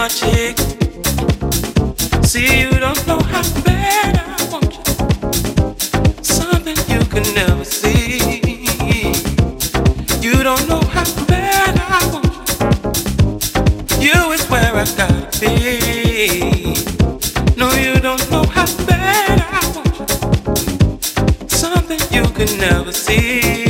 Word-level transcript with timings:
my. 0.00 0.08
See, 2.22 2.60
you 2.62 2.70
don't 2.78 3.06
know 3.06 3.20
how 3.20 3.42
bad 3.64 4.16
I 4.16 4.48
want 4.50 4.72
you. 4.76 4.82
Something 6.22 6.76
you 6.88 7.04
can 7.06 7.34
never 7.34 7.64
see. 7.64 8.40
You 10.20 10.42
don't 10.42 10.66
know 10.68 10.80
how 10.94 11.04
bad 11.26 11.78
I 11.78 12.00
want 12.12 12.32
you. 14.00 14.08
You 14.08 14.32
is 14.32 14.44
where 14.48 14.74
I 14.74 14.84
gotta 14.96 15.28
be. 15.40 16.74
No, 17.56 17.70
you 17.72 18.00
don't 18.00 18.30
know 18.30 18.44
how 18.44 18.66
bad 18.86 19.44
I 19.50 19.60
want 19.74 19.94
you. 20.00 21.48
Something 21.48 22.00
you 22.10 22.24
can 22.32 22.58
never 22.58 22.92
see. 22.92 23.69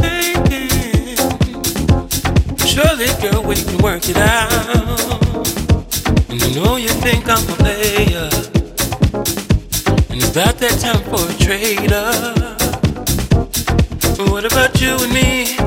Surely, 2.71 3.07
girl, 3.19 3.43
we 3.43 3.55
can 3.55 3.77
work 3.79 4.07
it 4.07 4.15
out. 4.15 4.51
And 6.29 6.41
I 6.41 6.49
know 6.55 6.77
you 6.77 6.87
think 6.87 7.27
I'm 7.27 7.43
a 7.43 7.55
player. 7.57 8.29
And 10.09 10.23
about 10.23 10.57
that 10.59 10.79
time 10.79 11.03
for 11.11 11.19
a 11.29 11.33
trade-up. 11.37 12.57
But 14.15 14.29
what 14.31 14.45
about 14.45 14.79
you 14.79 14.95
and 14.95 15.11
me? 15.11 15.57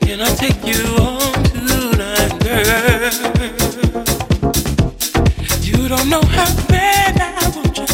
Can 0.00 0.22
I 0.22 0.34
take 0.34 0.64
you 0.64 0.82
home 0.96 1.44
tonight, 1.52 2.32
girl? 2.40 3.12
You 5.60 5.88
don't 5.88 6.08
know 6.08 6.22
how 6.22 6.50
bad 6.68 7.20
I 7.20 7.50
want 7.54 7.76
you. 7.76 7.86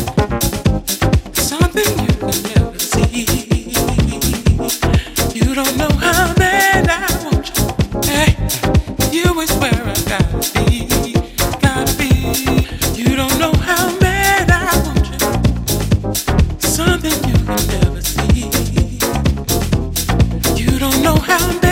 Something 1.34 2.01
how 21.22 21.71